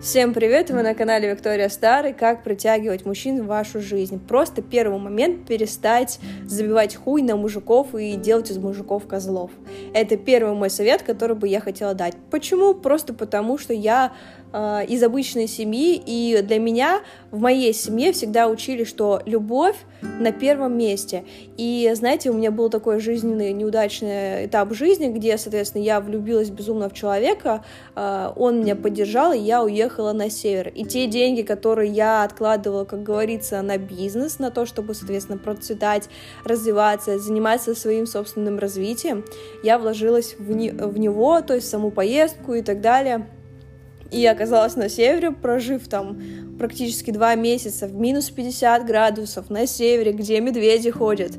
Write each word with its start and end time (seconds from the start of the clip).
Всем 0.00 0.32
привет! 0.32 0.70
Вы 0.70 0.82
на 0.84 0.94
канале 0.94 1.28
Виктория 1.28 1.68
Стар 1.68 2.06
и 2.06 2.12
как 2.12 2.44
притягивать 2.44 3.04
мужчин 3.04 3.42
в 3.42 3.46
вашу 3.46 3.80
жизнь. 3.80 4.20
Просто 4.20 4.62
первый 4.62 5.00
момент 5.00 5.44
перестать 5.44 6.20
забивать 6.46 6.94
хуй 6.94 7.20
на 7.22 7.34
мужиков 7.34 7.96
и 7.96 8.14
делать 8.14 8.48
из 8.48 8.58
мужиков 8.58 9.08
козлов. 9.08 9.50
Это 9.92 10.16
первый 10.16 10.54
мой 10.54 10.70
совет, 10.70 11.02
который 11.02 11.34
бы 11.34 11.48
я 11.48 11.60
хотела 11.60 11.94
дать. 11.94 12.14
Почему? 12.30 12.74
Просто 12.74 13.12
потому, 13.12 13.58
что 13.58 13.74
я 13.74 14.12
э, 14.52 14.86
из 14.86 15.02
обычной 15.02 15.46
семьи, 15.46 16.00
и 16.04 16.40
для 16.42 16.58
меня 16.58 17.00
в 17.30 17.40
моей 17.40 17.72
семье 17.72 18.12
всегда 18.12 18.48
учили, 18.48 18.84
что 18.84 19.20
любовь 19.26 19.76
на 20.02 20.32
первом 20.32 20.76
месте. 20.76 21.24
И 21.56 21.90
знаете, 21.94 22.30
у 22.30 22.34
меня 22.34 22.50
был 22.50 22.70
такой 22.70 23.00
жизненный 23.00 23.52
неудачный 23.52 24.46
этап 24.46 24.72
жизни, 24.72 25.08
где, 25.08 25.36
соответственно, 25.38 25.82
я 25.82 26.00
влюбилась 26.00 26.50
безумно 26.50 26.88
в 26.88 26.94
человека, 26.94 27.64
э, 27.94 28.32
он 28.36 28.60
меня 28.60 28.76
поддержал, 28.76 29.32
и 29.32 29.38
я 29.38 29.62
уехала 29.62 30.12
на 30.12 30.30
север. 30.30 30.68
И 30.74 30.84
те 30.84 31.06
деньги, 31.06 31.42
которые 31.42 31.92
я 31.92 32.22
откладывала, 32.22 32.84
как 32.84 33.02
говорится, 33.02 33.60
на 33.62 33.78
бизнес, 33.78 34.38
на 34.38 34.50
то, 34.50 34.66
чтобы, 34.66 34.94
соответственно, 34.94 35.38
процветать, 35.38 36.08
развиваться, 36.44 37.18
заниматься 37.18 37.74
своим 37.74 38.06
собственным 38.06 38.58
развитием, 38.58 39.24
я 39.62 39.78
вложилась 39.78 40.36
в, 40.38 40.52
не, 40.52 40.70
в 40.70 40.98
него, 40.98 41.40
то 41.40 41.54
есть 41.54 41.66
в 41.66 41.70
саму 41.70 41.90
поездку 41.90 42.54
и 42.54 42.62
так 42.62 42.80
далее. 42.80 43.26
И 44.10 44.24
оказалась 44.26 44.76
на 44.76 44.88
севере, 44.88 45.30
прожив 45.32 45.86
там 45.88 46.18
практически 46.58 47.10
два 47.10 47.34
месяца 47.34 47.86
в 47.86 47.94
минус 47.94 48.30
50 48.30 48.86
градусов 48.86 49.50
на 49.50 49.66
севере, 49.66 50.12
где 50.12 50.40
медведи 50.40 50.90
ходят. 50.90 51.32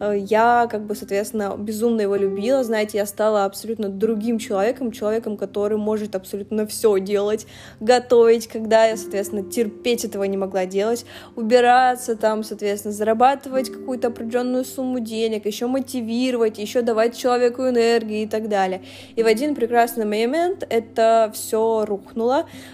Э, 0.00 0.14
я, 0.16 0.68
как 0.70 0.86
бы, 0.86 0.94
соответственно, 0.94 1.56
безумно 1.58 2.02
его 2.02 2.16
любила. 2.16 2.62
Знаете, 2.62 2.98
я 2.98 3.06
стала 3.06 3.44
абсолютно 3.44 3.88
другим 3.88 4.38
человеком, 4.38 4.92
человеком, 4.92 5.36
который 5.36 5.78
может 5.78 6.14
абсолютно 6.14 6.66
все 6.66 6.98
делать, 7.00 7.46
готовить, 7.80 8.46
когда 8.46 8.86
я, 8.86 8.96
соответственно, 8.96 9.42
терпеть 9.42 10.04
этого 10.04 10.24
не 10.24 10.36
могла 10.36 10.66
делать, 10.66 11.04
убираться 11.36 12.16
там, 12.16 12.44
соответственно, 12.44 12.92
зарабатывать 12.92 13.70
какую-то 13.70 14.08
определенную 14.08 14.64
сумму 14.64 15.00
денег, 15.00 15.46
еще 15.46 15.66
мотивировать, 15.66 16.58
еще 16.58 16.82
давать 16.82 17.16
человеку 17.16 17.62
энергии 17.62 18.22
и 18.22 18.26
так 18.26 18.48
далее. 18.48 18.82
И 19.16 19.22
в 19.22 19.26
один 19.26 19.54
прекрасный 19.54 20.04
момент 20.04 20.66
это 20.68 21.30
все 21.34 21.84
рухнуло. 21.86 22.09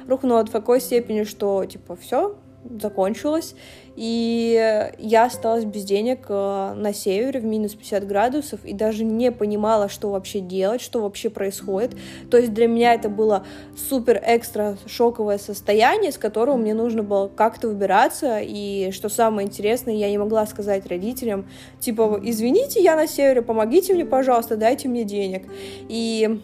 Рухнуло 0.06 0.44
в 0.44 0.50
такой 0.50 0.80
степени, 0.80 1.24
что, 1.24 1.64
типа, 1.64 1.86
типа, 1.86 1.96
все, 1.96 2.36
закончилось, 2.80 3.54
и 3.94 4.90
я 4.98 5.24
осталась 5.26 5.64
без 5.64 5.84
денег 5.84 6.26
э, 6.28 6.74
на 6.74 6.92
севере 6.92 7.38
в 7.38 7.44
минус 7.44 7.74
50 7.74 8.04
градусов 8.08 8.64
и 8.64 8.72
даже 8.72 9.04
не 9.04 9.30
понимала, 9.30 9.88
что 9.88 10.10
вообще 10.10 10.40
делать, 10.40 10.80
что 10.80 11.00
вообще 11.00 11.30
происходит. 11.30 11.96
То 12.28 12.38
есть 12.38 12.52
для 12.52 12.66
меня 12.66 12.94
это 12.94 13.08
было 13.08 13.46
супер 13.88 14.20
экстра 14.26 14.76
шоковое 14.86 15.38
состояние, 15.38 16.10
с 16.10 16.18
которого 16.18 16.56
мне 16.56 16.74
нужно 16.74 17.04
было 17.04 17.28
как-то 17.28 17.68
выбираться, 17.68 18.40
и 18.42 18.90
что 18.90 19.08
самое 19.08 19.46
интересное, 19.46 19.94
я 19.94 20.10
не 20.10 20.18
могла 20.18 20.44
сказать 20.46 20.88
родителям, 20.88 21.46
типа, 21.78 22.20
извините, 22.20 22.82
я 22.82 22.96
на 22.96 23.06
севере, 23.06 23.42
помогите 23.42 23.94
мне, 23.94 24.04
пожалуйста, 24.04 24.56
дайте 24.56 24.88
мне 24.88 25.04
денег. 25.04 25.44
И 25.88 26.40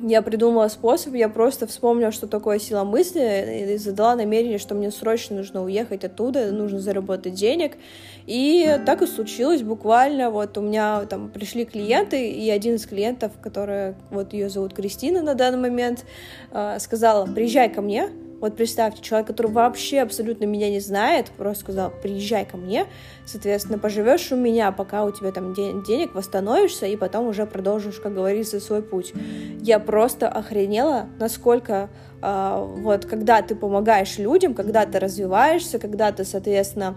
я 0.00 0.22
придумала 0.22 0.68
способ, 0.68 1.14
я 1.14 1.28
просто 1.28 1.66
вспомнила, 1.66 2.12
что 2.12 2.26
такое 2.26 2.58
сила 2.58 2.84
мысли, 2.84 3.72
и 3.72 3.76
задала 3.76 4.14
намерение, 4.16 4.58
что 4.58 4.74
мне 4.74 4.90
срочно 4.90 5.36
нужно 5.36 5.64
уехать 5.64 6.04
оттуда, 6.04 6.52
нужно 6.52 6.80
заработать 6.80 7.34
денег. 7.34 7.76
И 8.26 8.78
так 8.84 9.02
и 9.02 9.06
случилось 9.06 9.62
буквально. 9.62 10.30
Вот 10.30 10.56
у 10.58 10.60
меня 10.60 11.04
там 11.06 11.28
пришли 11.30 11.64
клиенты, 11.64 12.30
и 12.30 12.50
один 12.50 12.74
из 12.74 12.86
клиентов, 12.86 13.32
которая, 13.40 13.94
вот 14.10 14.32
ее 14.32 14.48
зовут 14.50 14.74
Кристина 14.74 15.22
на 15.22 15.34
данный 15.34 15.58
момент, 15.58 16.04
э, 16.52 16.78
сказала, 16.78 17.26
приезжай 17.26 17.68
ко 17.68 17.82
мне, 17.82 18.10
вот 18.40 18.56
представьте, 18.56 19.02
человек, 19.02 19.26
который 19.26 19.50
вообще 19.50 20.00
абсолютно 20.00 20.44
меня 20.44 20.70
не 20.70 20.80
знает, 20.80 21.30
просто 21.36 21.64
сказал, 21.64 21.92
приезжай 22.02 22.44
ко 22.44 22.56
мне, 22.56 22.86
соответственно, 23.26 23.78
поживешь 23.78 24.30
у 24.30 24.36
меня, 24.36 24.70
пока 24.70 25.04
у 25.04 25.10
тебя 25.10 25.32
там 25.32 25.54
денег 25.54 26.14
восстановишься, 26.14 26.86
и 26.86 26.96
потом 26.96 27.26
уже 27.26 27.46
продолжишь, 27.46 27.98
как 28.00 28.14
говорится, 28.14 28.60
свой 28.60 28.82
путь. 28.82 29.12
Я 29.60 29.80
просто 29.80 30.28
охренела, 30.28 31.08
насколько 31.18 31.90
э, 32.22 32.66
вот 32.78 33.06
когда 33.06 33.42
ты 33.42 33.56
помогаешь 33.56 34.18
людям, 34.18 34.54
когда 34.54 34.86
ты 34.86 35.00
развиваешься, 35.00 35.78
когда 35.78 36.12
ты, 36.12 36.24
соответственно, 36.24 36.96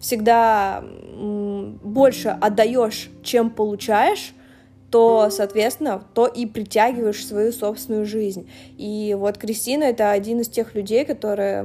всегда 0.00 0.84
больше 1.82 2.28
отдаешь, 2.28 3.10
чем 3.22 3.50
получаешь, 3.50 4.32
то, 4.90 5.28
соответственно, 5.30 6.02
то 6.14 6.26
и 6.26 6.46
притягиваешь 6.46 7.26
свою 7.26 7.52
собственную 7.52 8.06
жизнь. 8.06 8.48
И 8.76 9.14
вот 9.18 9.38
Кристина— 9.38 9.84
это 9.84 10.10
один 10.10 10.40
из 10.40 10.48
тех 10.48 10.74
людей, 10.74 11.04
которые 11.04 11.64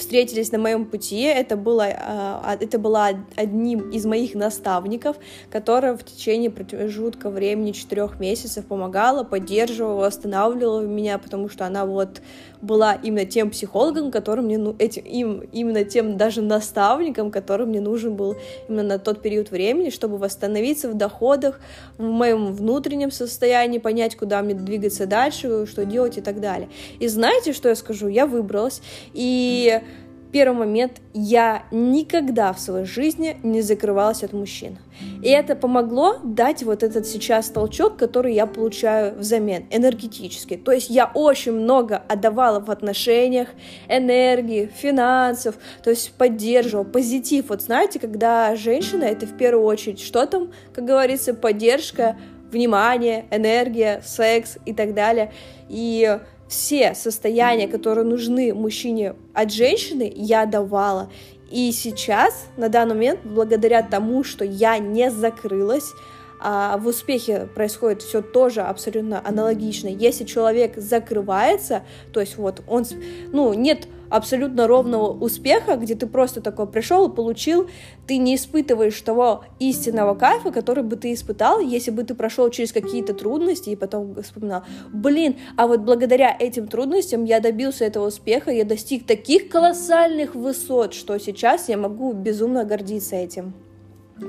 встретились 0.00 0.50
на 0.50 0.58
моем 0.58 0.86
пути. 0.86 1.22
Это 1.22 1.56
было, 1.56 1.86
а, 1.86 2.56
это 2.58 2.78
была 2.78 3.10
одним 3.36 3.90
из 3.90 4.06
моих 4.06 4.34
наставников, 4.34 5.16
которая 5.50 5.96
в 5.96 6.02
течение 6.02 6.50
промежутка 6.50 7.30
времени 7.30 7.72
четырех 7.72 8.18
месяцев 8.18 8.66
помогала, 8.66 9.22
поддерживала, 9.22 10.06
восстанавливала 10.06 10.80
меня, 10.80 11.18
потому 11.18 11.48
что 11.48 11.66
она 11.66 11.86
вот 11.86 12.22
была 12.60 12.94
именно 12.94 13.24
тем 13.24 13.50
психологом, 13.50 14.10
которым 14.10 14.46
мне, 14.46 14.58
ну, 14.58 14.74
этим, 14.78 15.02
им, 15.04 15.40
именно 15.52 15.84
тем 15.84 16.16
даже 16.16 16.42
наставником, 16.42 17.30
который 17.30 17.66
мне 17.66 17.80
нужен 17.80 18.14
был 18.14 18.36
именно 18.68 18.82
на 18.82 18.98
тот 18.98 19.22
период 19.22 19.50
времени, 19.50 19.90
чтобы 19.90 20.18
восстановиться 20.18 20.88
в 20.88 20.94
доходах, 20.94 21.60
в 21.98 22.02
моем 22.02 22.52
внутреннем 22.52 23.10
состоянии, 23.10 23.78
понять, 23.78 24.16
куда 24.16 24.42
мне 24.42 24.54
двигаться 24.54 25.06
дальше, 25.06 25.66
что 25.66 25.84
делать 25.84 26.18
и 26.18 26.20
так 26.20 26.40
далее. 26.40 26.68
И 26.98 27.08
знаете, 27.08 27.52
что 27.52 27.68
я 27.68 27.74
скажу? 27.74 28.08
Я 28.08 28.26
выбралась, 28.26 28.82
и 29.12 29.80
первый 30.30 30.58
момент, 30.58 31.00
я 31.12 31.64
никогда 31.70 32.52
в 32.52 32.60
своей 32.60 32.86
жизни 32.86 33.36
не 33.42 33.62
закрывалась 33.62 34.22
от 34.22 34.32
мужчин. 34.32 34.78
И 35.22 35.28
это 35.28 35.56
помогло 35.56 36.18
дать 36.22 36.62
вот 36.62 36.82
этот 36.82 37.06
сейчас 37.06 37.48
толчок, 37.48 37.96
который 37.96 38.34
я 38.34 38.46
получаю 38.46 39.18
взамен, 39.18 39.66
энергетически. 39.70 40.56
То 40.56 40.72
есть 40.72 40.90
я 40.90 41.10
очень 41.14 41.52
много 41.52 42.02
отдавала 42.08 42.60
в 42.60 42.70
отношениях, 42.70 43.48
энергии, 43.88 44.70
финансов, 44.74 45.56
то 45.82 45.90
есть 45.90 46.12
поддерживала, 46.12 46.84
позитив. 46.84 47.48
Вот 47.48 47.62
знаете, 47.62 47.98
когда 47.98 48.54
женщина, 48.56 49.04
это 49.04 49.26
в 49.26 49.36
первую 49.36 49.64
очередь, 49.64 50.00
что 50.00 50.26
там, 50.26 50.52
как 50.74 50.84
говорится, 50.84 51.34
поддержка, 51.34 52.16
внимание, 52.50 53.26
энергия, 53.30 54.02
секс 54.04 54.58
и 54.64 54.74
так 54.74 54.94
далее. 54.94 55.32
И 55.68 56.18
все 56.50 56.96
состояния, 56.96 57.68
которые 57.68 58.04
нужны 58.04 58.52
мужчине 58.52 59.14
от 59.32 59.52
женщины, 59.52 60.12
я 60.14 60.46
давала. 60.46 61.08
И 61.48 61.70
сейчас, 61.70 62.46
на 62.56 62.68
данный 62.68 62.94
момент, 62.94 63.20
благодаря 63.22 63.82
тому, 63.82 64.24
что 64.24 64.44
я 64.44 64.78
не 64.78 65.12
закрылась, 65.12 65.92
а 66.40 66.78
в 66.78 66.86
успехе 66.86 67.48
происходит 67.54 68.02
все 68.02 68.22
тоже 68.22 68.62
абсолютно 68.62 69.20
аналогично. 69.24 69.88
Если 69.88 70.24
человек 70.24 70.76
закрывается, 70.76 71.82
то 72.12 72.20
есть 72.20 72.36
вот 72.36 72.62
он, 72.66 72.84
ну, 73.32 73.52
нет 73.52 73.86
абсолютно 74.08 74.66
ровного 74.66 75.12
успеха, 75.12 75.76
где 75.76 75.94
ты 75.94 76.06
просто 76.06 76.40
такой 76.40 76.66
пришел 76.66 77.08
и 77.08 77.14
получил, 77.14 77.68
ты 78.06 78.18
не 78.18 78.34
испытываешь 78.34 79.00
того 79.00 79.44
истинного 79.58 80.14
кайфа, 80.14 80.50
который 80.50 80.82
бы 80.82 80.96
ты 80.96 81.12
испытал, 81.12 81.60
если 81.60 81.90
бы 81.90 82.02
ты 82.02 82.14
прошел 82.14 82.50
через 82.50 82.72
какие-то 82.72 83.14
трудности 83.14 83.70
и 83.70 83.76
потом 83.76 84.20
вспоминал, 84.22 84.64
блин, 84.92 85.36
а 85.56 85.66
вот 85.66 85.80
благодаря 85.80 86.36
этим 86.38 86.66
трудностям 86.66 87.24
я 87.24 87.40
добился 87.40 87.84
этого 87.84 88.08
успеха, 88.08 88.50
я 88.50 88.64
достиг 88.64 89.06
таких 89.06 89.48
колоссальных 89.48 90.34
высот, 90.34 90.92
что 90.92 91.16
сейчас 91.18 91.68
я 91.68 91.76
могу 91.76 92.12
безумно 92.12 92.64
гордиться 92.64 93.16
этим. 93.16 93.54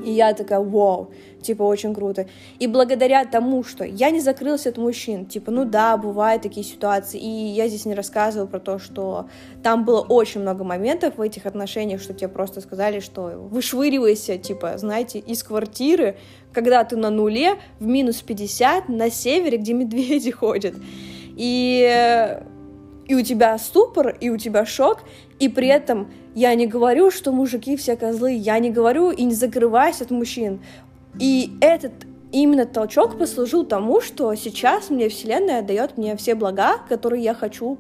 И 0.06 0.12
я 0.12 0.34
такая, 0.34 0.60
вау, 0.60 1.12
типа, 1.42 1.64
очень 1.64 1.94
круто. 1.94 2.28
И 2.60 2.68
благодаря 2.68 3.26
тому, 3.26 3.64
что 3.64 3.84
я 3.84 4.10
не 4.10 4.20
закрылась 4.20 4.68
от 4.68 4.78
мужчин, 4.78 5.26
типа, 5.26 5.52
ну 5.52 5.66
да, 5.66 5.98
бывают 5.98 6.44
такие 6.44 6.66
ситуации, 6.66 7.20
и 7.20 7.28
я 7.28 7.68
здесь 7.68 7.86
не 7.86 7.96
рассказывала 7.96 8.48
про 8.48 8.60
то, 8.60 8.80
что 8.80 9.28
там 9.64 9.86
было 9.86 10.02
очень 10.02 10.42
много 10.42 10.64
моментов 10.64 11.18
в 11.18 11.22
этих 11.22 11.46
отношениях, 11.46 12.02
что 12.02 12.14
тебе 12.14 12.30
просто 12.30 12.62
сказали, 12.62 13.00
что 13.00 13.48
вышвыривайся, 13.52 14.38
типа, 14.38 14.78
знаете, 14.78 15.20
из 15.20 15.44
квартиры, 15.44 16.18
когда 16.54 16.84
ты 16.84 16.96
на 16.96 17.10
нуле, 17.10 17.56
в 17.80 17.86
минус 17.86 18.22
50, 18.22 18.90
на 18.90 19.10
севере, 19.10 19.58
где 19.58 19.74
медведи 19.74 20.32
ходят. 20.42 20.76
И 21.36 22.40
и 23.12 23.14
у 23.14 23.22
тебя 23.22 23.58
ступор, 23.58 24.16
и 24.22 24.30
у 24.30 24.38
тебя 24.38 24.66
шок, 24.66 25.00
и 25.38 25.50
при 25.50 25.68
этом 25.68 26.14
я 26.34 26.56
не 26.56 26.66
говорю, 26.66 27.12
что 27.12 27.34
мужики 27.34 27.76
все 27.76 27.98
козлы, 27.98 28.32
я 28.32 28.58
не 28.60 28.70
говорю 28.70 29.12
и 29.12 29.24
не 29.24 29.34
закрываюсь 29.34 30.02
от 30.02 30.12
мужчин. 30.12 30.62
И 31.20 31.52
этот 31.60 31.92
именно 32.32 32.66
толчок 32.66 33.18
послужил 33.18 33.66
тому, 33.66 34.00
что 34.00 34.34
сейчас 34.36 34.90
мне 34.90 35.10
Вселенная 35.10 35.62
дает 35.62 35.98
мне 35.98 36.16
все 36.16 36.36
блага, 36.36 36.78
которые 36.88 37.22
я 37.22 37.34
хочу 37.34 37.80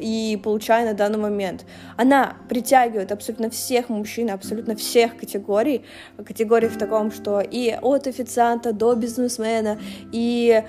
и 0.00 0.40
получаю 0.44 0.86
на 0.86 0.94
данный 0.94 1.18
момент. 1.18 1.66
Она 1.96 2.36
притягивает 2.48 3.10
абсолютно 3.10 3.50
всех 3.50 3.88
мужчин, 3.88 4.30
абсолютно 4.30 4.76
всех 4.76 5.16
категорий. 5.16 5.84
Категорий 6.24 6.68
в 6.68 6.78
таком, 6.78 7.10
что 7.10 7.40
и 7.40 7.76
от 7.82 8.06
официанта 8.06 8.72
до 8.72 8.94
бизнесмена, 8.94 9.80
и 10.12 10.62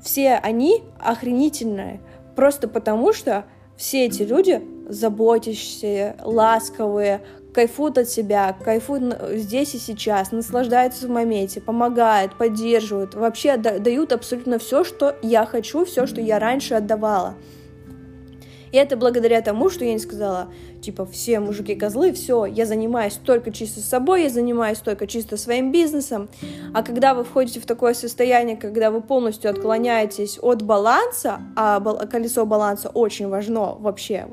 все 0.00 0.34
они 0.34 0.84
охренительные. 1.00 2.00
Просто 2.36 2.68
потому 2.68 3.12
что 3.12 3.46
все 3.76 4.06
эти 4.06 4.22
люди 4.22 4.62
заботящиеся, 4.88 6.16
ласковые, 6.22 7.20
кайфуют 7.52 7.98
от 7.98 8.08
себя, 8.08 8.56
кайфуют 8.64 9.16
здесь 9.32 9.74
и 9.74 9.78
сейчас, 9.78 10.30
наслаждаются 10.30 11.06
в 11.06 11.10
моменте, 11.10 11.60
помогают, 11.60 12.36
поддерживают, 12.36 13.14
вообще 13.14 13.56
дают 13.56 14.12
абсолютно 14.12 14.58
все, 14.58 14.84
что 14.84 15.16
я 15.22 15.46
хочу, 15.46 15.84
все, 15.84 16.06
что 16.06 16.20
я 16.20 16.38
раньше 16.38 16.74
отдавала. 16.74 17.34
И 18.76 18.78
это 18.78 18.98
благодаря 18.98 19.40
тому, 19.40 19.70
что 19.70 19.86
я 19.86 19.94
не 19.94 19.98
сказала, 19.98 20.50
типа, 20.82 21.06
все 21.06 21.40
мужики 21.40 21.74
козлы, 21.74 22.12
все, 22.12 22.44
я 22.44 22.66
занимаюсь 22.66 23.14
только 23.14 23.50
чисто 23.50 23.80
собой, 23.80 24.24
я 24.24 24.28
занимаюсь 24.28 24.80
только 24.80 25.06
чисто 25.06 25.38
своим 25.38 25.72
бизнесом. 25.72 26.28
А 26.74 26.82
когда 26.82 27.14
вы 27.14 27.24
входите 27.24 27.58
в 27.58 27.64
такое 27.64 27.94
состояние, 27.94 28.58
когда 28.58 28.90
вы 28.90 29.00
полностью 29.00 29.50
отклоняетесь 29.50 30.38
от 30.42 30.60
баланса, 30.60 31.40
а 31.56 31.80
колесо 31.80 32.44
баланса 32.44 32.90
очень 32.90 33.28
важно 33.28 33.76
вообще 33.76 34.26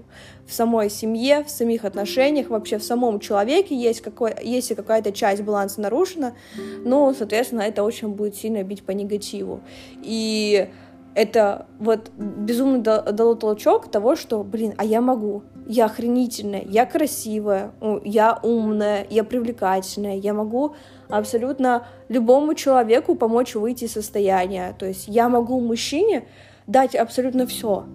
в 0.46 0.52
самой 0.52 0.90
семье, 0.90 1.46
в 1.46 1.50
самих 1.50 1.86
отношениях, 1.86 2.50
вообще 2.50 2.80
в 2.80 2.84
самом 2.84 3.22
человеке 3.22 3.78
есть 3.78 4.02
какой, 4.02 4.34
если 4.44 4.74
какая-то 4.74 5.14
часть 5.14 5.42
баланса 5.42 5.80
нарушена, 5.80 6.36
ну, 6.84 7.14
соответственно, 7.18 7.62
это 7.62 7.82
очень 7.82 8.10
будет 8.10 8.36
сильно 8.36 8.62
бить 8.62 8.84
по 8.84 8.92
негативу. 8.92 9.62
И 10.02 10.68
это 11.16 11.68
вот 11.80 12.12
безумно 12.18 12.80
дало 12.80 13.36
толчок 13.36 13.90
того, 13.92 14.16
что, 14.16 14.44
блин, 14.44 14.74
а 14.78 14.86
я 14.86 15.02
могу, 15.02 15.44
я 15.68 15.86
охренительная, 15.86 16.64
я 16.66 16.86
красивая, 16.86 17.72
я 18.04 18.40
умная, 18.42 19.06
я 19.10 19.24
привлекательная, 19.24 20.16
я 20.16 20.34
могу 20.34 20.76
абсолютно 21.10 21.88
любому 22.10 22.56
человеку 22.56 23.16
помочь 23.16 23.56
выйти 23.56 23.86
из 23.86 23.94
состояния. 23.94 24.76
То 24.78 24.86
есть 24.86 25.08
я 25.08 25.30
могу 25.30 25.60
мужчине 25.60 26.28
дать 26.68 26.96
абсолютно 26.96 27.46
все. 27.46 27.86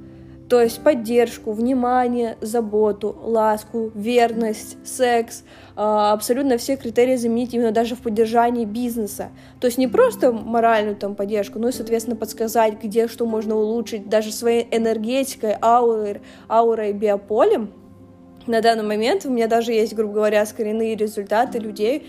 То 0.48 0.62
есть 0.62 0.82
поддержку, 0.82 1.52
внимание, 1.52 2.38
заботу, 2.40 3.14
ласку, 3.22 3.92
верность, 3.94 4.78
секс, 4.82 5.44
а, 5.76 6.12
абсолютно 6.12 6.56
все 6.56 6.76
критерии 6.76 7.16
заменить 7.16 7.52
именно 7.52 7.70
даже 7.70 7.94
в 7.94 8.00
поддержании 8.00 8.64
бизнеса. 8.64 9.28
То 9.60 9.66
есть 9.66 9.76
не 9.76 9.88
просто 9.88 10.32
моральную 10.32 10.96
там 10.96 11.14
поддержку, 11.14 11.58
но 11.58 11.68
и, 11.68 11.72
соответственно, 11.72 12.16
подсказать, 12.16 12.82
где 12.82 13.08
что 13.08 13.26
можно 13.26 13.56
улучшить 13.56 14.08
даже 14.08 14.32
своей 14.32 14.66
энергетикой, 14.70 15.54
аурой, 15.60 16.22
аурой, 16.48 16.94
биополем. 16.94 17.70
На 18.46 18.62
данный 18.62 18.84
момент 18.84 19.26
у 19.26 19.30
меня 19.30 19.46
даже 19.46 19.72
есть, 19.72 19.94
грубо 19.94 20.14
говоря, 20.14 20.46
скоренные 20.46 20.96
результаты 20.96 21.58
людей, 21.58 22.06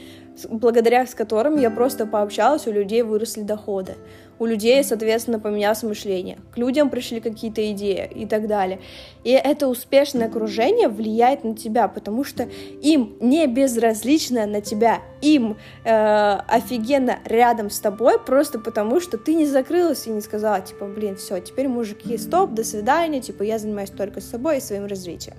благодаря 0.48 1.06
с 1.06 1.16
которыми 1.16 1.62
я 1.62 1.72
просто 1.72 2.06
пообщалась, 2.06 2.68
у 2.68 2.72
людей 2.72 3.02
выросли 3.02 3.42
доходы 3.42 3.96
у 4.40 4.46
людей, 4.46 4.84
соответственно, 4.84 5.40
поменялось 5.40 5.84
мышление, 5.84 6.40
к 6.54 6.58
людям 6.58 6.90
пришли 6.90 7.20
какие-то 7.20 7.72
идеи 7.74 8.10
и 8.16 8.26
так 8.26 8.48
далее. 8.48 8.80
И 9.24 9.32
это 9.32 9.68
успешное 9.68 10.28
окружение 10.28 10.88
влияет 10.88 11.44
на 11.44 11.56
тебя, 11.56 11.88
потому 11.90 12.24
что 12.24 12.48
им 12.82 13.18
не 13.20 13.46
безразлично 13.48 14.46
на 14.48 14.62
тебя, 14.62 15.02
им 15.22 15.58
э, 15.84 16.38
офигенно 16.48 17.20
рядом 17.26 17.70
с 17.70 17.80
тобой, 17.80 18.18
просто 18.18 18.60
потому 18.60 19.02
что 19.02 19.18
ты 19.18 19.34
не 19.34 19.46
закрылась 19.46 20.08
и 20.08 20.10
не 20.10 20.22
сказала, 20.22 20.62
типа, 20.62 20.86
блин, 20.86 21.18
все, 21.18 21.40
теперь 21.42 21.68
мужики, 21.68 22.18
стоп, 22.18 22.52
до 22.52 22.64
свидания, 22.64 23.20
типа, 23.20 23.44
я 23.44 23.60
занимаюсь 23.60 23.92
только 23.92 24.22
собой 24.22 24.58
и 24.58 24.62
своим 24.62 24.86
развитием. 24.86 25.36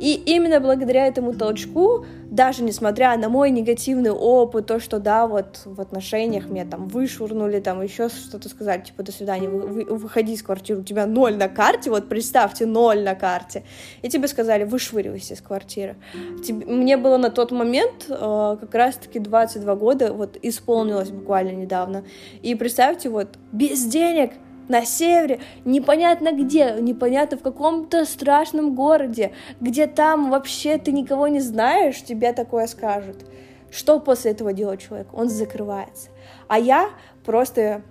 И 0.00 0.14
именно 0.14 0.60
благодаря 0.60 1.06
этому 1.06 1.34
толчку, 1.34 2.06
даже 2.30 2.62
несмотря 2.62 3.16
на 3.18 3.28
мой 3.28 3.50
негативный 3.50 4.10
опыт, 4.10 4.66
то, 4.66 4.80
что 4.80 4.98
да, 4.98 5.26
вот 5.26 5.60
в 5.66 5.78
отношениях 5.78 6.48
меня 6.48 6.64
там 6.64 6.88
вышвырнули, 6.88 7.60
там 7.60 7.82
еще 7.82 8.08
что-то 8.08 8.48
сказали, 8.48 8.80
типа, 8.80 9.02
до 9.02 9.12
свидания, 9.12 9.50
вы, 9.50 9.84
вы, 9.84 9.84
выходи 9.84 10.32
из 10.32 10.42
квартиры, 10.42 10.80
у 10.80 10.82
тебя 10.82 11.06
ноль 11.06 11.36
на 11.36 11.48
карте, 11.48 11.90
вот 11.90 12.08
представьте, 12.08 12.64
ноль 12.64 13.02
на 13.02 13.14
карте, 13.14 13.62
и 14.00 14.08
тебе 14.08 14.26
сказали, 14.26 14.64
вышвыривайся 14.64 15.34
из 15.34 15.42
квартиры. 15.42 15.96
Тебе, 16.42 16.64
мне 16.64 16.96
было 16.96 17.18
на 17.18 17.28
тот 17.28 17.50
момент 17.50 18.06
э, 18.08 18.56
как 18.58 18.74
раз-таки 18.74 19.18
22 19.18 19.74
года, 19.74 20.14
вот 20.14 20.38
исполнилось 20.40 21.10
буквально 21.10 21.50
недавно, 21.50 22.04
и 22.40 22.54
представьте, 22.54 23.10
вот 23.10 23.28
без 23.52 23.84
денег, 23.84 24.32
на 24.70 24.86
севере, 24.86 25.40
непонятно 25.64 26.32
где, 26.32 26.76
непонятно 26.80 27.36
в 27.36 27.42
каком-то 27.42 28.06
страшном 28.06 28.74
городе, 28.74 29.32
где 29.60 29.86
там 29.86 30.30
вообще 30.30 30.78
ты 30.78 30.92
никого 30.92 31.28
не 31.28 31.40
знаешь, 31.40 32.02
тебе 32.02 32.32
такое 32.32 32.66
скажут. 32.66 33.26
Что 33.70 34.00
после 34.00 34.30
этого 34.30 34.52
делает 34.52 34.80
человек? 34.80 35.08
Он 35.12 35.28
закрывается. 35.28 36.08
А 36.48 36.58
я 36.58 36.90
просто 37.24 37.82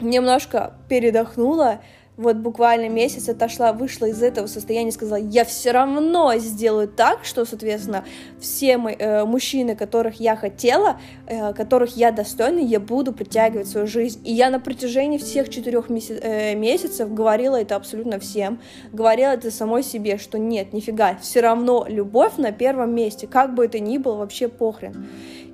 немножко 0.00 0.74
передохнула, 0.88 1.80
вот 2.16 2.36
буквально 2.36 2.88
месяц 2.88 3.28
отошла, 3.28 3.72
вышла 3.72 4.06
из 4.06 4.22
этого 4.22 4.46
состояния, 4.46 4.92
сказала, 4.92 5.18
я 5.18 5.44
все 5.44 5.72
равно 5.72 6.34
сделаю 6.36 6.88
так, 6.88 7.24
что, 7.24 7.44
соответственно, 7.44 8.04
все 8.38 8.76
мои, 8.76 8.94
э, 8.98 9.24
мужчины, 9.24 9.74
которых 9.74 10.20
я 10.20 10.36
хотела, 10.36 11.00
э, 11.26 11.54
которых 11.54 11.96
я 11.96 12.12
достойна, 12.12 12.58
я 12.58 12.80
буду 12.80 13.12
притягивать 13.12 13.66
в 13.66 13.70
свою 13.70 13.86
жизнь. 13.86 14.20
И 14.24 14.32
я 14.32 14.50
на 14.50 14.60
протяжении 14.60 15.16
всех 15.16 15.48
четырех 15.48 15.88
меся- 15.88 16.20
э, 16.22 16.54
месяцев 16.54 17.12
говорила 17.12 17.56
это 17.56 17.76
абсолютно 17.76 18.18
всем, 18.18 18.60
говорила 18.92 19.30
это 19.30 19.50
самой 19.50 19.82
себе, 19.82 20.18
что 20.18 20.38
нет, 20.38 20.74
нифига, 20.74 21.16
все 21.20 21.40
равно 21.40 21.86
любовь 21.88 22.36
на 22.36 22.52
первом 22.52 22.94
месте, 22.94 23.26
как 23.26 23.54
бы 23.54 23.64
это 23.64 23.78
ни 23.78 23.96
было, 23.96 24.16
вообще 24.16 24.48
похрен. 24.48 25.06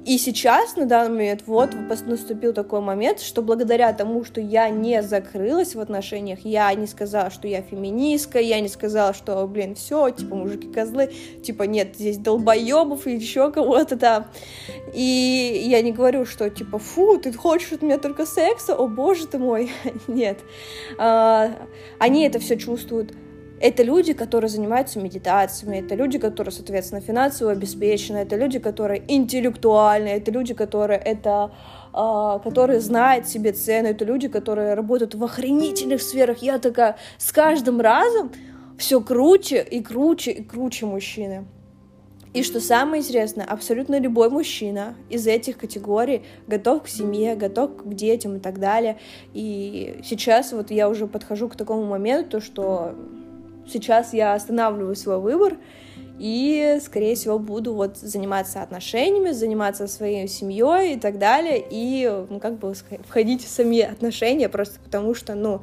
И 0.08 0.16
сейчас, 0.16 0.74
на 0.76 0.86
данный 0.86 1.10
момент, 1.10 1.42
вот 1.44 1.74
наступил 2.06 2.54
такой 2.54 2.80
момент, 2.80 3.20
что 3.20 3.42
благодаря 3.42 3.92
тому, 3.92 4.24
что 4.24 4.40
я 4.40 4.70
не 4.70 5.02
закрылась 5.02 5.74
в 5.74 5.80
отношениях, 5.80 6.38
я 6.44 6.72
не 6.72 6.86
сказала, 6.86 7.30
что 7.30 7.46
я 7.46 7.60
феминистка, 7.60 8.38
я 8.38 8.58
не 8.60 8.68
сказала, 8.68 9.12
что, 9.12 9.46
блин, 9.46 9.74
все, 9.74 10.08
типа, 10.08 10.34
мужики 10.34 10.66
козлы, 10.66 11.10
типа, 11.42 11.64
нет, 11.64 11.94
здесь 11.94 12.16
долбоебов 12.16 13.06
и 13.06 13.16
еще 13.16 13.52
кого-то 13.52 13.98
там. 13.98 14.28
И 14.94 15.66
я 15.66 15.82
не 15.82 15.92
говорю, 15.92 16.24
что, 16.24 16.48
типа, 16.48 16.78
фу, 16.78 17.18
ты 17.18 17.30
хочешь 17.34 17.72
от 17.72 17.82
меня 17.82 17.98
только 17.98 18.24
секса, 18.24 18.74
о 18.74 18.88
боже 18.88 19.26
ты 19.26 19.36
мой, 19.38 19.70
нет. 20.08 20.38
А, 20.96 21.50
они 21.98 22.26
это 22.26 22.38
все 22.38 22.56
чувствуют 22.56 23.12
это 23.60 23.82
люди, 23.82 24.12
которые 24.12 24.48
занимаются 24.48 24.98
медитациями, 25.00 25.78
это 25.78 25.94
люди, 25.94 26.18
которые, 26.18 26.52
соответственно, 26.52 27.00
финансово 27.00 27.52
обеспечены, 27.52 28.18
это 28.18 28.36
люди, 28.36 28.58
которые 28.58 29.02
интеллектуальны, 29.08 30.08
это 30.08 30.30
люди, 30.30 30.54
которые 30.54 30.98
это 30.98 31.50
Uh, 31.90 32.40
которые 32.42 32.80
знают 32.80 33.26
себе 33.26 33.52
цену, 33.52 33.88
это 33.88 34.04
люди, 34.04 34.28
которые 34.28 34.74
работают 34.74 35.14
в 35.14 35.24
охренительных 35.24 36.02
сферах. 36.02 36.42
Я 36.42 36.58
такая, 36.58 36.98
с 37.16 37.32
каждым 37.32 37.80
разом 37.80 38.30
все 38.76 39.00
круче 39.00 39.62
и 39.62 39.82
круче 39.82 40.32
и 40.32 40.44
круче 40.44 40.84
мужчины. 40.84 41.46
И 42.34 42.42
что 42.42 42.60
самое 42.60 43.02
интересное, 43.02 43.46
абсолютно 43.46 43.98
любой 43.98 44.28
мужчина 44.28 44.94
из 45.08 45.26
этих 45.26 45.56
категорий 45.56 46.24
готов 46.46 46.82
к 46.82 46.88
семье, 46.88 47.34
готов 47.34 47.76
к 47.78 47.94
детям 47.94 48.36
и 48.36 48.38
так 48.38 48.60
далее. 48.60 48.98
И 49.32 50.00
сейчас 50.04 50.52
вот 50.52 50.70
я 50.70 50.90
уже 50.90 51.06
подхожу 51.06 51.48
к 51.48 51.56
такому 51.56 51.84
моменту, 51.86 52.40
что 52.40 52.94
сейчас 53.70 54.12
я 54.12 54.34
останавливаю 54.34 54.96
свой 54.96 55.18
выбор 55.18 55.56
и, 56.18 56.78
скорее 56.82 57.14
всего, 57.14 57.38
буду 57.38 57.74
вот 57.74 57.96
заниматься 57.96 58.62
отношениями, 58.62 59.30
заниматься 59.30 59.86
своей 59.86 60.26
семьей 60.28 60.94
и 60.94 60.98
так 60.98 61.18
далее, 61.18 61.64
и, 61.70 62.10
ну, 62.28 62.40
как 62.40 62.58
бы 62.58 62.74
входить 63.06 63.44
в 63.44 63.48
сами 63.48 63.80
отношения, 63.80 64.48
просто 64.48 64.80
потому 64.80 65.14
что, 65.14 65.34
ну, 65.34 65.62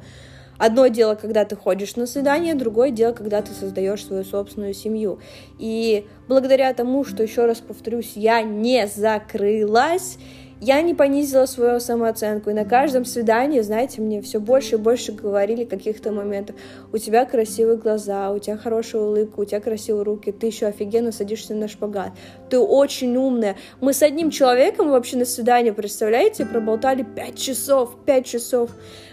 Одно 0.58 0.86
дело, 0.86 1.16
когда 1.16 1.44
ты 1.44 1.54
ходишь 1.54 1.96
на 1.96 2.06
свидание, 2.06 2.54
другое 2.54 2.90
дело, 2.90 3.12
когда 3.12 3.42
ты 3.42 3.52
создаешь 3.52 4.04
свою 4.04 4.24
собственную 4.24 4.72
семью. 4.72 5.18
И 5.58 6.06
благодаря 6.28 6.72
тому, 6.72 7.04
что, 7.04 7.22
еще 7.22 7.44
раз 7.44 7.58
повторюсь, 7.58 8.12
я 8.14 8.42
не 8.42 8.86
закрылась, 8.86 10.18
я 10.60 10.80
не 10.80 10.94
понизила 10.94 11.46
свою 11.46 11.80
самооценку, 11.80 12.50
и 12.50 12.54
на 12.54 12.64
каждом 12.64 13.04
свидании, 13.04 13.60
знаете, 13.60 14.00
мне 14.00 14.22
все 14.22 14.40
больше 14.40 14.76
и 14.76 14.78
больше 14.78 15.12
говорили 15.12 15.64
каких-то 15.64 16.12
моментов. 16.12 16.56
У 16.92 16.98
тебя 16.98 17.26
красивые 17.26 17.76
глаза, 17.76 18.30
у 18.30 18.38
тебя 18.38 18.56
хорошая 18.56 19.02
улыбка, 19.02 19.40
у 19.40 19.44
тебя 19.44 19.60
красивые 19.60 20.04
руки, 20.04 20.32
ты 20.32 20.46
еще 20.46 20.66
офигенно 20.66 21.12
садишься 21.12 21.54
на 21.54 21.68
шпагат. 21.68 22.12
Ты 22.48 22.58
очень 22.58 23.14
умная. 23.16 23.56
Мы 23.80 23.92
с 23.92 24.02
одним 24.02 24.30
человеком 24.30 24.90
вообще 24.90 25.18
на 25.18 25.24
свидание, 25.24 25.72
представляете, 25.72 26.46
проболтали 26.46 27.02
пять 27.02 27.38
часов, 27.38 27.96
пять 28.06 28.26
часов 28.26 28.70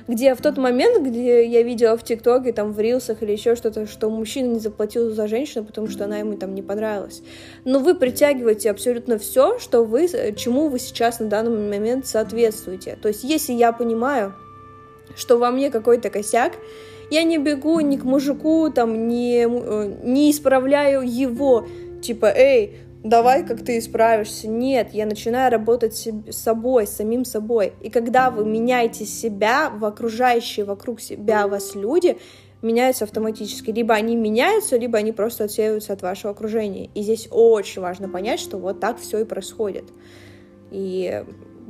где 0.07 0.35
в 0.35 0.41
тот 0.41 0.57
момент, 0.57 1.05
где 1.05 1.45
я 1.45 1.63
видела 1.63 1.97
в 1.97 2.03
ТикТоке, 2.03 2.51
там, 2.51 2.73
в 2.73 2.79
Рилсах 2.79 3.23
или 3.23 3.31
еще 3.31 3.55
что-то, 3.55 3.87
что 3.87 4.09
мужчина 4.09 4.47
не 4.47 4.59
заплатил 4.59 5.11
за 5.11 5.27
женщину, 5.27 5.65
потому 5.65 5.87
что 5.87 6.05
она 6.05 6.17
ему 6.17 6.35
там 6.35 6.53
не 6.53 6.61
понравилась. 6.61 7.21
Но 7.65 7.79
вы 7.79 7.95
притягиваете 7.95 8.71
абсолютно 8.71 9.17
все, 9.17 9.59
что 9.59 9.83
вы, 9.83 10.07
чему 10.35 10.67
вы 10.67 10.79
сейчас 10.79 11.19
на 11.19 11.27
данный 11.27 11.69
момент 11.69 12.05
соответствуете. 12.05 12.97
То 13.01 13.07
есть, 13.07 13.23
если 13.23 13.53
я 13.53 13.71
понимаю, 13.71 14.33
что 15.15 15.37
во 15.37 15.51
мне 15.51 15.69
какой-то 15.69 16.09
косяк, 16.09 16.53
я 17.09 17.23
не 17.23 17.37
бегу 17.37 17.79
ни 17.79 17.97
к 17.97 18.03
мужику, 18.03 18.71
там, 18.73 19.07
не, 19.07 19.45
э, 19.45 19.93
не 20.03 20.31
исправляю 20.31 21.01
его, 21.01 21.67
типа, 22.01 22.25
эй, 22.25 22.77
давай 23.03 23.45
как 23.45 23.63
ты 23.63 23.77
исправишься. 23.77 24.47
Нет, 24.47 24.93
я 24.93 25.05
начинаю 25.05 25.51
работать 25.51 25.95
с 25.95 26.35
собой, 26.35 26.87
с 26.87 26.91
самим 26.91 27.25
собой. 27.25 27.73
И 27.81 27.89
когда 27.89 28.29
вы 28.31 28.45
меняете 28.45 29.05
себя 29.05 29.69
в 29.69 29.85
окружающие 29.85 30.65
вокруг 30.65 31.01
себя 31.01 31.47
вас 31.47 31.75
люди, 31.75 32.17
меняются 32.61 33.03
автоматически. 33.03 33.71
Либо 33.71 33.93
они 33.93 34.15
меняются, 34.15 34.77
либо 34.77 34.97
они 34.97 35.11
просто 35.11 35.43
отсеиваются 35.43 35.93
от 35.93 36.01
вашего 36.01 36.31
окружения. 36.31 36.89
И 36.95 37.01
здесь 37.01 37.27
очень 37.29 37.81
важно 37.81 38.09
понять, 38.09 38.39
что 38.39 38.57
вот 38.57 38.79
так 38.79 38.99
все 38.99 39.19
и 39.19 39.25
происходит. 39.25 39.85
И 40.71 41.23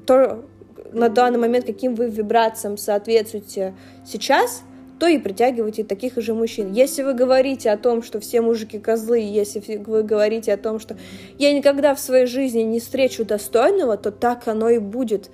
то 0.06 0.46
на 0.94 1.10
данный 1.10 1.40
момент, 1.40 1.66
каким 1.66 1.96
вы 1.96 2.10
вибрациям 2.10 2.78
соответствуете 2.78 3.74
сейчас, 4.06 4.64
то 5.04 5.08
и 5.10 5.18
притягивайте 5.18 5.84
таких 5.84 6.16
же 6.16 6.34
мужчин. 6.34 6.72
Если 6.72 7.04
вы 7.04 7.14
говорите 7.14 7.70
о 7.72 7.78
том, 7.78 8.02
что 8.04 8.22
все 8.22 8.40
мужики 8.40 8.80
козлы, 8.80 9.20
если 9.20 9.60
вы 9.60 10.02
говорите 10.02 10.54
о 10.54 10.58
том, 10.58 10.80
что 10.80 10.96
я 11.38 11.52
никогда 11.52 11.94
в 11.94 12.00
своей 12.00 12.26
жизни 12.26 12.62
не 12.62 12.80
встречу 12.80 13.26
достойного, 13.26 13.98
то 13.98 14.12
так 14.12 14.48
оно 14.48 14.70
и 14.70 14.80
будет 14.80 15.30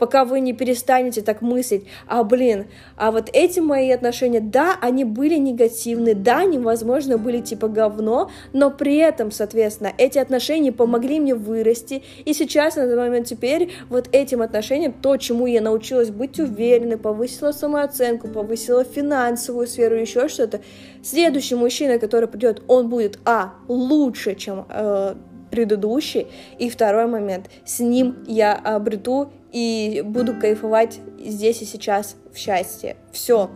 пока 0.00 0.24
вы 0.24 0.40
не 0.40 0.52
перестанете 0.52 1.20
так 1.20 1.42
мыслить, 1.42 1.84
а, 2.08 2.24
блин, 2.24 2.66
а 2.96 3.12
вот 3.12 3.28
эти 3.32 3.60
мои 3.60 3.90
отношения, 3.90 4.40
да, 4.40 4.76
они 4.80 5.04
были 5.04 5.36
негативны, 5.36 6.14
да, 6.14 6.38
они, 6.38 6.58
возможно, 6.58 7.18
были 7.18 7.40
типа 7.40 7.68
говно, 7.68 8.30
но 8.52 8.70
при 8.70 8.96
этом, 8.96 9.30
соответственно, 9.30 9.92
эти 9.98 10.18
отношения 10.18 10.72
помогли 10.72 11.20
мне 11.20 11.34
вырасти, 11.34 12.02
и 12.24 12.32
сейчас, 12.32 12.76
на 12.76 12.86
данный 12.88 13.10
момент 13.10 13.26
теперь, 13.28 13.70
вот 13.90 14.08
этим 14.12 14.40
отношениям, 14.40 14.92
то, 14.92 15.16
чему 15.18 15.46
я 15.46 15.60
научилась 15.60 16.10
быть 16.10 16.40
уверенной, 16.40 16.96
повысила 16.96 17.52
самооценку, 17.52 18.28
повысила 18.28 18.84
финансовую 18.84 19.66
сферу, 19.66 19.96
еще 19.96 20.28
что-то, 20.28 20.60
следующий 21.02 21.56
мужчина, 21.56 21.98
который 21.98 22.28
придет, 22.28 22.62
он 22.68 22.88
будет, 22.88 23.18
а, 23.26 23.52
лучше, 23.68 24.34
чем 24.34 24.64
э, 24.68 25.14
предыдущий, 25.50 26.26
и 26.58 26.70
второй 26.70 27.06
момент, 27.06 27.50
с 27.66 27.80
ним 27.80 28.16
я 28.26 28.54
обрету 28.54 29.30
и 29.52 30.02
буду 30.04 30.38
кайфовать 30.38 31.00
здесь 31.18 31.62
и 31.62 31.64
сейчас 31.64 32.16
в 32.32 32.38
счастье. 32.38 32.96
Все. 33.12 33.50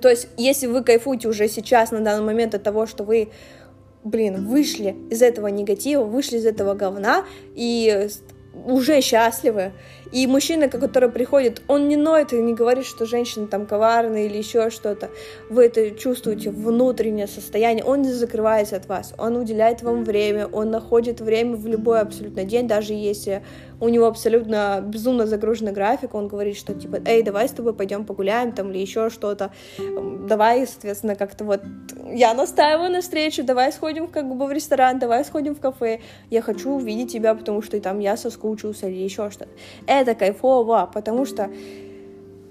то 0.00 0.08
есть, 0.08 0.28
если 0.36 0.66
вы 0.66 0.82
кайфуете 0.82 1.28
уже 1.28 1.48
сейчас, 1.48 1.90
на 1.90 2.00
данный 2.00 2.24
момент 2.24 2.54
от 2.54 2.62
того, 2.62 2.86
что 2.86 3.04
вы, 3.04 3.30
блин, 4.04 4.46
вышли 4.46 4.96
из 5.10 5.22
этого 5.22 5.48
негатива, 5.48 6.04
вышли 6.04 6.38
из 6.38 6.46
этого 6.46 6.74
говна 6.74 7.24
и 7.54 8.08
уже 8.64 9.00
счастливы, 9.00 9.72
и 10.12 10.26
мужчина, 10.26 10.68
который 10.68 11.08
приходит, 11.08 11.62
он 11.68 11.88
не 11.88 11.96
ноет 11.96 12.32
и 12.32 12.40
не 12.40 12.54
говорит, 12.54 12.84
что 12.84 13.06
женщина 13.06 13.46
там 13.46 13.66
коварная 13.66 14.26
или 14.26 14.38
еще 14.38 14.70
что-то. 14.70 15.10
Вы 15.48 15.66
это 15.66 15.90
чувствуете, 15.92 16.50
внутреннее 16.50 17.26
состояние. 17.26 17.84
Он 17.84 18.02
не 18.02 18.12
закрывается 18.12 18.76
от 18.76 18.86
вас, 18.86 19.14
он 19.18 19.36
уделяет 19.36 19.82
вам 19.82 20.04
время, 20.04 20.46
он 20.46 20.70
находит 20.70 21.20
время 21.20 21.56
в 21.56 21.66
любой 21.66 22.00
абсолютно 22.00 22.44
день, 22.44 22.66
даже 22.66 22.92
если 22.92 23.42
у 23.80 23.88
него 23.88 24.06
абсолютно 24.06 24.82
безумно 24.86 25.26
загруженный 25.26 25.72
график, 25.72 26.14
он 26.14 26.28
говорит, 26.28 26.56
что 26.56 26.74
типа, 26.74 26.98
эй, 27.06 27.22
давай 27.22 27.48
с 27.48 27.52
тобой 27.52 27.72
пойдем 27.72 28.04
погуляем 28.04 28.52
там 28.52 28.70
или 28.70 28.78
еще 28.78 29.08
что-то, 29.10 29.52
давай, 30.28 30.66
соответственно, 30.66 31.16
как-то 31.16 31.44
вот 31.44 31.62
я 32.12 32.34
настаиваю 32.34 32.90
на 32.90 33.00
встречу, 33.00 33.42
давай 33.42 33.72
сходим 33.72 34.06
как 34.06 34.28
бы 34.28 34.46
в 34.46 34.52
ресторан, 34.52 34.98
давай 34.98 35.24
сходим 35.24 35.54
в 35.54 35.60
кафе, 35.60 36.00
я 36.28 36.42
хочу 36.42 36.72
увидеть 36.72 37.12
тебя, 37.12 37.34
потому 37.34 37.62
что 37.62 37.80
там 37.80 38.00
я 38.00 38.16
соскучился 38.16 38.88
или 38.88 39.02
еще 39.02 39.30
что-то. 39.30 39.48
Это 40.00 40.14
кайфово, 40.14 40.90
потому 40.92 41.26
что 41.26 41.50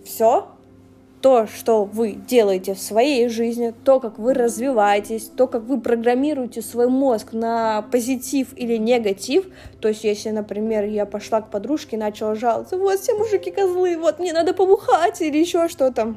все 0.06 0.48
то, 1.22 1.48
что 1.48 1.84
вы 1.84 2.12
делаете 2.14 2.76
в 2.76 2.80
своей 2.80 3.28
жизни, 3.28 3.74
то, 3.84 4.00
как 4.00 4.20
вы 4.20 4.34
развиваетесь, 4.34 5.24
то, 5.24 5.48
как 5.48 5.64
вы 5.64 5.82
программируете 5.82 6.62
свой 6.62 6.88
мозг 6.88 7.34
на 7.34 7.82
позитив 7.92 8.50
или 8.56 8.78
негатив, 8.78 9.48
то 9.82 9.88
есть 9.88 10.04
если, 10.04 10.30
например, 10.30 10.86
я 10.86 11.06
пошла 11.06 11.42
к 11.42 11.50
подружке 11.50 11.96
и 11.96 12.00
начала 12.00 12.36
жаловаться, 12.36 12.78
вот 12.78 13.00
все 13.00 13.16
мужики 13.16 13.52
козлы, 13.52 13.98
вот 13.98 14.20
мне 14.20 14.32
надо 14.32 14.54
побухать 14.54 15.20
или 15.22 15.40
еще 15.40 15.68
что-то, 15.68 16.16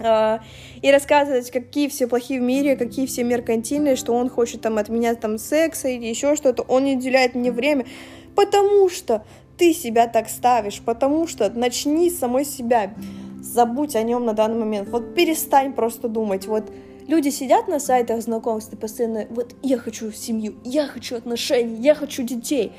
а, 0.00 0.40
и 0.82 0.90
рассказывать, 0.90 1.50
какие 1.50 1.88
все 1.88 2.06
плохие 2.06 2.40
в 2.40 2.42
мире, 2.42 2.76
какие 2.76 3.06
все 3.06 3.24
меркантильные, 3.24 3.96
что 3.96 4.12
он 4.12 4.28
хочет 4.28 4.60
там 4.60 4.78
от 4.78 4.88
меня 4.88 5.14
там 5.14 5.38
секса 5.38 5.88
или 5.88 6.06
еще 6.06 6.36
что-то, 6.36 6.62
он 6.62 6.84
не 6.84 6.96
уделяет 6.96 7.34
мне 7.34 7.50
время, 7.50 7.86
потому 8.34 8.90
что 8.90 9.24
ты 9.58 9.74
себя 9.74 10.06
так 10.06 10.28
ставишь, 10.28 10.80
потому 10.80 11.26
что 11.26 11.50
начни 11.50 12.10
самой 12.10 12.44
себя 12.44 12.94
забудь 13.42 13.96
о 13.96 14.02
нем 14.02 14.24
на 14.24 14.32
данный 14.32 14.58
момент. 14.58 14.88
Вот 14.88 15.14
перестань 15.14 15.72
просто 15.72 16.08
думать. 16.08 16.46
Вот 16.46 16.70
люди 17.08 17.28
сидят 17.30 17.68
на 17.68 17.80
сайтах 17.80 18.22
знакомств 18.22 18.72
и 18.72 18.76
постоянно, 18.76 19.26
вот 19.30 19.54
я 19.62 19.76
хочу 19.78 20.12
семью, 20.12 20.54
я 20.64 20.86
хочу 20.86 21.16
отношений, 21.16 21.82
я 21.82 21.94
хочу 21.94 22.22
детей. 22.22 22.72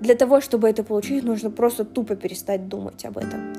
Для 0.00 0.16
того, 0.16 0.40
чтобы 0.40 0.68
это 0.68 0.82
получить, 0.82 1.22
нужно 1.22 1.50
просто 1.50 1.84
тупо 1.84 2.16
перестать 2.16 2.68
думать 2.68 3.04
об 3.04 3.18
этом. 3.18 3.54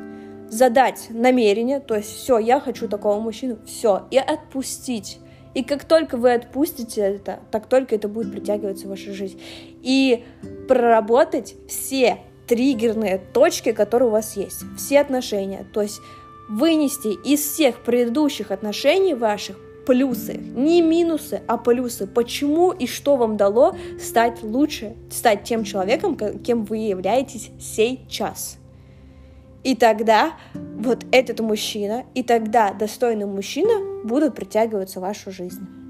Задать 0.50 1.08
намерение, 1.10 1.80
то 1.80 1.96
есть 1.96 2.10
все, 2.10 2.38
я 2.38 2.60
хочу 2.60 2.90
такого 2.90 3.20
мужчину, 3.20 3.58
все, 3.66 4.06
и 4.12 4.18
отпустить. 4.18 5.20
И 5.54 5.64
как 5.64 5.86
только 5.86 6.18
вы 6.18 6.34
отпустите 6.34 7.02
это, 7.02 7.40
так 7.52 7.68
только 7.68 7.96
это 7.96 8.08
будет 8.10 8.32
притягиваться 8.32 8.88
в 8.88 8.90
вашу 8.90 9.14
жизнь. 9.14 9.40
И 9.82 10.26
проработать 10.68 11.56
все 11.68 12.20
триггерные 12.54 13.20
точки, 13.34 13.72
которые 13.72 14.10
у 14.10 14.12
вас 14.12 14.38
есть, 14.38 14.64
все 14.78 15.00
отношения. 15.00 15.66
То 15.74 15.82
есть 15.82 16.02
вынести 16.48 17.08
из 17.28 17.40
всех 17.40 17.80
предыдущих 17.80 18.52
отношений 18.52 19.16
ваших 19.16 19.58
плюсы, 19.88 20.34
не 20.34 20.84
минусы, 20.84 21.42
а 21.48 21.58
плюсы. 21.58 22.06
Почему 22.06 22.72
и 22.72 22.86
что 22.86 23.16
вам 23.16 23.38
дало 23.38 23.76
стать 24.00 24.44
лучше, 24.44 24.94
стать 25.10 25.46
тем 25.46 25.64
человеком, 25.64 26.16
кем 26.16 26.64
вы 26.66 26.78
являетесь 26.78 27.50
сейчас. 27.60 28.58
И 29.64 29.76
тогда 29.76 30.34
вот 30.54 31.08
этот 31.12 31.40
мужчина, 31.40 32.04
и 32.14 32.22
тогда 32.22 32.72
достойный 32.72 33.26
мужчина 33.26 34.04
будут 34.04 34.36
притягиваться 34.36 35.00
в 35.00 35.02
вашу 35.02 35.32
жизнь. 35.32 35.83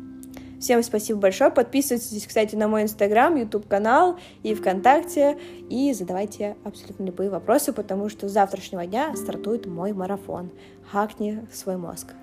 Всем 0.64 0.82
спасибо 0.82 1.20
большое. 1.20 1.52
Подписывайтесь, 1.52 2.26
кстати, 2.26 2.56
на 2.56 2.70
мой 2.70 2.84
инстаграм, 2.84 3.36
YouTube 3.36 3.68
канал 3.68 4.18
и 4.44 4.54
ВКонтакте. 4.54 5.38
И 5.70 5.92
задавайте 5.92 6.56
абсолютно 6.64 7.04
любые 7.04 7.30
вопросы, 7.30 7.74
потому 7.74 8.08
что 8.08 8.30
с 8.30 8.32
завтрашнего 8.32 8.86
дня 8.86 9.14
стартует 9.14 9.66
мой 9.66 9.92
марафон. 9.92 10.52
Хакни 10.90 11.46
свой 11.52 11.76
мозг. 11.76 12.14